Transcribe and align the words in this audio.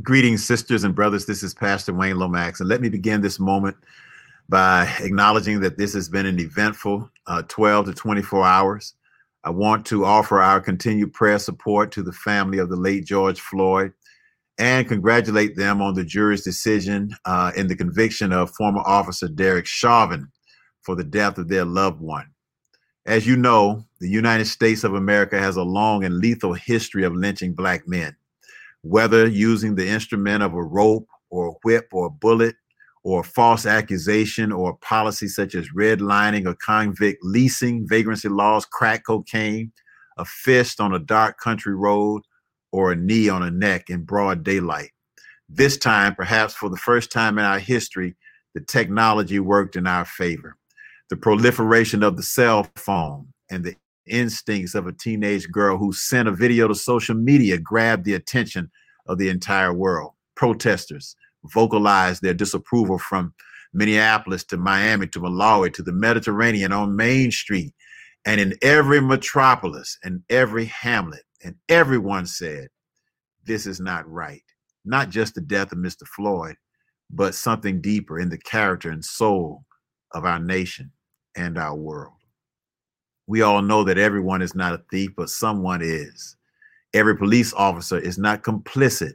Greetings, 0.00 0.44
sisters 0.44 0.82
and 0.84 0.94
brothers. 0.94 1.26
This 1.26 1.42
is 1.42 1.54
Pastor 1.54 1.92
Wayne 1.92 2.18
Lomax, 2.18 2.58
and 2.58 2.68
let 2.68 2.80
me 2.80 2.88
begin 2.88 3.20
this 3.20 3.38
moment 3.38 3.76
by 4.48 4.92
acknowledging 5.00 5.60
that 5.60 5.76
this 5.76 5.92
has 5.92 6.08
been 6.08 6.26
an 6.26 6.40
eventful 6.40 7.08
uh, 7.26 7.42
12 7.42 7.86
to 7.86 7.92
24 7.92 8.44
hours. 8.44 8.94
I 9.44 9.50
want 9.50 9.86
to 9.86 10.04
offer 10.04 10.40
our 10.40 10.60
continued 10.60 11.12
prayer 11.12 11.38
support 11.38 11.92
to 11.92 12.02
the 12.02 12.12
family 12.12 12.58
of 12.58 12.68
the 12.68 12.76
late 12.76 13.04
George 13.04 13.40
Floyd 13.40 13.92
and 14.58 14.88
congratulate 14.88 15.56
them 15.56 15.80
on 15.80 15.94
the 15.94 16.04
jury's 16.04 16.42
decision 16.42 17.14
uh, 17.24 17.52
in 17.54 17.68
the 17.68 17.76
conviction 17.76 18.32
of 18.32 18.50
former 18.50 18.82
officer 18.84 19.28
Derek 19.28 19.66
Chauvin 19.66 20.28
for 20.80 20.96
the 20.96 21.04
death 21.04 21.38
of 21.38 21.48
their 21.48 21.64
loved 21.64 22.00
one. 22.00 22.30
As 23.06 23.26
you 23.26 23.36
know, 23.36 23.84
the 24.00 24.08
United 24.08 24.46
States 24.46 24.84
of 24.84 24.94
America 24.94 25.38
has 25.38 25.56
a 25.56 25.62
long 25.62 26.02
and 26.02 26.18
lethal 26.18 26.54
history 26.54 27.04
of 27.04 27.14
lynching 27.14 27.52
black 27.52 27.86
men, 27.86 28.16
whether 28.82 29.26
using 29.26 29.74
the 29.74 29.88
instrument 29.88 30.42
of 30.42 30.54
a 30.54 30.62
rope 30.62 31.08
or 31.30 31.48
a 31.48 31.54
whip 31.64 31.88
or 31.92 32.06
a 32.06 32.10
bullet 32.10 32.56
or 33.04 33.20
a 33.20 33.24
false 33.24 33.66
accusation 33.66 34.52
or 34.52 34.70
a 34.70 34.76
policy 34.76 35.26
such 35.26 35.54
as 35.54 35.68
redlining 35.76 36.46
or 36.46 36.54
convict 36.54 37.18
leasing, 37.24 37.86
vagrancy 37.88 38.28
laws, 38.28 38.64
crack 38.64 39.04
cocaine, 39.06 39.72
a 40.18 40.24
fist 40.24 40.80
on 40.80 40.94
a 40.94 40.98
dark 40.98 41.38
country 41.38 41.74
road, 41.74 42.22
or 42.70 42.92
a 42.92 42.96
knee 42.96 43.28
on 43.28 43.42
a 43.42 43.50
neck 43.50 43.90
in 43.90 44.02
broad 44.04 44.42
daylight. 44.42 44.90
This 45.48 45.76
time, 45.76 46.14
perhaps 46.14 46.54
for 46.54 46.70
the 46.70 46.76
first 46.76 47.12
time 47.12 47.38
in 47.38 47.44
our 47.44 47.58
history, 47.58 48.16
the 48.54 48.60
technology 48.60 49.38
worked 49.38 49.76
in 49.76 49.86
our 49.86 50.04
favor 50.04 50.56
the 51.10 51.16
proliferation 51.18 52.02
of 52.02 52.16
the 52.16 52.22
cell 52.22 52.66
phone 52.74 53.26
and 53.50 53.64
the 53.64 53.76
instincts 54.06 54.74
of 54.74 54.86
a 54.86 54.92
teenage 54.92 55.50
girl 55.50 55.78
who 55.78 55.92
sent 55.92 56.28
a 56.28 56.32
video 56.32 56.68
to 56.68 56.74
social 56.74 57.14
media 57.14 57.58
grabbed 57.58 58.04
the 58.04 58.14
attention 58.14 58.70
of 59.06 59.18
the 59.18 59.28
entire 59.28 59.72
world. 59.72 60.12
Protesters 60.34 61.16
vocalized 61.44 62.22
their 62.22 62.34
disapproval 62.34 62.98
from 62.98 63.34
Minneapolis 63.72 64.44
to 64.44 64.56
Miami 64.56 65.06
to 65.08 65.20
Malawi 65.20 65.72
to 65.74 65.82
the 65.82 65.92
Mediterranean 65.92 66.72
on 66.72 66.96
Main 66.96 67.30
Street 67.30 67.74
and 68.24 68.40
in 68.40 68.54
every 68.62 69.00
metropolis 69.00 69.98
and 70.04 70.22
every 70.30 70.66
hamlet. 70.66 71.22
And 71.44 71.56
everyone 71.68 72.26
said, 72.26 72.68
This 73.44 73.66
is 73.66 73.80
not 73.80 74.08
right. 74.08 74.42
Not 74.84 75.10
just 75.10 75.34
the 75.34 75.40
death 75.40 75.72
of 75.72 75.78
Mr. 75.78 76.06
Floyd, 76.06 76.56
but 77.10 77.34
something 77.34 77.80
deeper 77.80 78.18
in 78.18 78.28
the 78.28 78.38
character 78.38 78.90
and 78.90 79.04
soul 79.04 79.64
of 80.12 80.24
our 80.24 80.38
nation 80.38 80.92
and 81.36 81.58
our 81.58 81.74
world. 81.74 82.14
We 83.26 83.42
all 83.42 83.62
know 83.62 83.84
that 83.84 83.98
everyone 83.98 84.42
is 84.42 84.54
not 84.54 84.74
a 84.74 84.82
thief, 84.90 85.10
but 85.16 85.30
someone 85.30 85.80
is. 85.82 86.36
Every 86.94 87.16
police 87.16 87.52
officer 87.54 87.98
is 87.98 88.18
not 88.18 88.42
complicit 88.42 89.14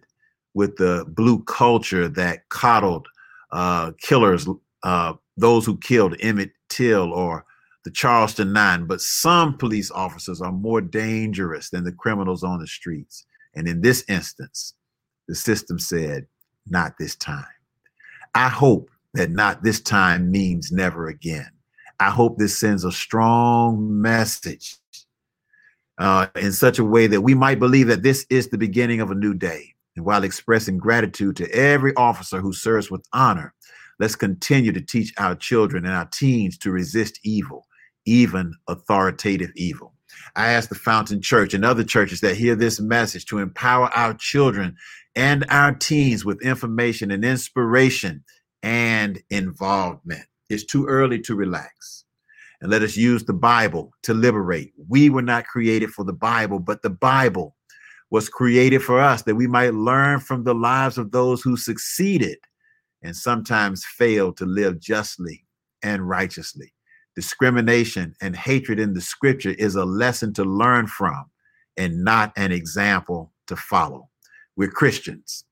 with 0.54 0.78
the 0.78 1.06
blue 1.10 1.44
culture 1.44 2.08
that 2.08 2.50
coddled 2.50 3.08
uh, 3.52 3.92
killers, 4.02 4.48
uh, 4.84 5.14
those 5.36 5.66
who 5.66 5.78
killed 5.78 6.16
Emmett 6.20 6.52
Till 6.70 7.14
or 7.14 7.46
the 7.86 7.92
Charleston 7.92 8.52
Nine, 8.52 8.86
but 8.86 9.02
some 9.02 9.58
police 9.58 9.92
officers 9.92 10.42
are 10.42 10.52
more 10.52 10.82
dangerous 10.82 11.70
than 11.70 11.84
the 11.84 11.92
criminals 11.92 12.44
on 12.44 12.60
the 12.60 12.68
streets. 12.68 13.26
And 13.56 13.68
in 13.68 13.82
this 13.82 14.04
instance, 14.10 14.74
the 15.28 15.36
system 15.36 15.80
said, 15.80 16.26
not 16.70 16.94
this 17.00 17.16
time. 17.16 17.46
I 18.36 18.50
hope 18.50 18.90
that 19.14 19.30
not 19.30 19.64
this 19.64 19.80
time 19.80 20.32
means 20.32 20.72
never 20.72 21.08
again. 21.08 21.50
I 22.00 22.10
hope 22.12 22.38
this 22.38 22.58
sends 22.58 22.86
a 22.86 22.92
strong 22.92 24.02
message 24.02 24.78
uh, 25.98 26.28
in 26.36 26.52
such 26.52 26.78
a 26.80 26.84
way 26.84 27.08
that 27.08 27.22
we 27.22 27.34
might 27.34 27.60
believe 27.60 27.88
that 27.88 28.04
this 28.04 28.26
is 28.30 28.50
the 28.50 28.58
beginning 28.58 29.02
of 29.02 29.10
a 29.10 29.16
new 29.16 29.34
day. 29.34 29.74
And 29.96 30.06
while 30.06 30.24
expressing 30.24 30.78
gratitude 30.78 31.36
to 31.38 31.50
every 31.52 31.96
officer 31.96 32.40
who 32.40 32.54
serves 32.54 32.92
with 32.92 33.06
honor, 33.14 33.56
let's 34.00 34.16
continue 34.16 34.72
to 34.74 34.82
teach 34.82 35.12
our 35.18 35.36
children 35.36 35.86
and 35.86 35.94
our 35.94 36.08
teens 36.14 36.58
to 36.60 36.72
resist 36.72 37.20
evil, 37.24 37.66
even 38.06 38.54
authoritative 38.68 39.52
evil. 39.56 39.94
I 40.36 40.50
ask 40.52 40.70
the 40.70 40.76
Fountain 40.76 41.22
Church 41.22 41.56
and 41.56 41.66
other 41.66 41.84
churches 41.84 42.22
that 42.22 42.38
hear 42.38 42.56
this 42.56 42.80
message 42.80 43.26
to 43.28 43.40
empower 43.40 43.88
our 43.88 44.14
children 44.14 44.76
and 45.16 45.46
our 45.50 45.74
teens 45.74 46.24
with 46.24 46.42
information 46.44 47.10
and 47.10 47.26
inspiration 47.26 48.24
and 48.62 49.20
involvement. 49.32 50.26
It's 50.50 50.66
too 50.66 50.86
early 50.86 51.20
to 51.22 51.36
relax. 51.36 52.06
And 52.62 52.72
let 52.72 52.82
us 52.82 52.98
use 52.98 53.24
the 53.24 53.34
Bible 53.34 53.92
to 54.04 54.14
liberate. 54.14 54.74
We 54.88 55.10
were 55.10 55.22
not 55.22 55.46
created 55.46 55.92
for 55.92 56.04
the 56.04 56.14
Bible, 56.14 56.60
but 56.60 56.82
the 56.82 56.90
Bible 56.90 57.56
was 58.10 58.30
created 58.30 58.82
for 58.82 59.00
us 59.00 59.24
that 59.24 59.36
we 59.36 59.48
might 59.48 59.74
learn 59.74 60.20
from 60.20 60.44
the 60.44 60.56
lives 60.56 60.98
of 60.98 61.12
those 61.12 61.42
who 61.42 61.58
succeeded 61.58 62.38
and 63.04 63.16
sometimes 63.16 63.86
failed 63.86 64.38
to 64.38 64.46
live 64.46 64.80
justly 64.80 65.46
and 65.84 66.08
righteously. 66.08 66.74
Discrimination 67.16 68.16
and 68.22 68.36
hatred 68.36 68.80
in 68.80 68.94
the 68.94 69.02
scripture 69.02 69.56
is 69.58 69.76
a 69.76 69.86
lesson 69.86 70.34
to 70.34 70.44
learn 70.44 70.88
from 70.88 71.26
and 71.76 72.04
not 72.04 72.32
an 72.38 72.52
example 72.52 73.34
to 73.48 73.56
follow. 73.56 74.10
We're 74.56 74.70
Christians. 74.70 75.44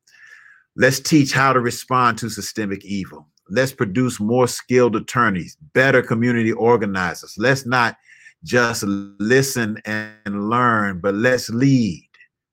Let's 0.76 1.00
teach 1.00 1.32
how 1.34 1.54
to 1.54 1.60
respond 1.60 2.18
to 2.20 2.30
systemic 2.30 2.84
evil. 2.84 3.28
Let's 3.50 3.72
produce 3.72 4.20
more 4.20 4.48
skilled 4.48 4.96
attorneys, 4.96 5.58
better 5.74 6.02
community 6.02 6.52
organizers. 6.52 7.36
Let's 7.38 7.66
not 7.66 7.98
just 8.44 8.84
listen 8.84 9.78
and 9.86 10.50
learn, 10.50 11.00
but 11.00 11.16
let's 11.16 11.50
lead. 11.50 12.10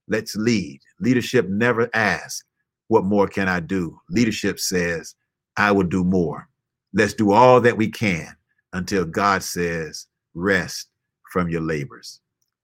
Let's 0.08 0.36
lead. 0.36 0.80
Leadership 1.00 1.48
never 1.48 1.88
asks, 1.94 2.44
What 2.88 3.04
more 3.04 3.26
can 3.26 3.48
I 3.48 3.60
do? 3.60 3.98
Leadership 4.10 4.58
says, 4.58 5.14
I 5.56 5.72
will 5.72 5.84
do 5.84 6.04
more. 6.04 6.48
Let's 6.92 7.14
do 7.14 7.32
all 7.32 7.60
that 7.60 7.76
we 7.76 7.90
can 7.90 8.34
until 8.72 9.04
God 9.04 9.42
says, 9.42 10.06
Rest 10.34 10.88
from 11.32 11.48
your 11.48 11.62
labors. 11.62 12.20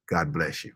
God 0.08 0.32
bless 0.32 0.64
you. 0.64 0.72